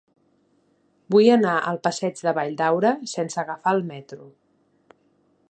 Vull 1.15 1.29
anar 1.33 1.51
al 1.73 1.77
passeig 1.89 2.23
de 2.29 2.33
Valldaura 2.39 2.95
sense 3.15 3.41
agafar 3.45 3.79
el 3.79 3.87
metro. 3.93 4.31